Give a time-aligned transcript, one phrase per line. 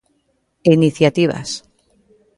[0.69, 1.49] E iniciativas.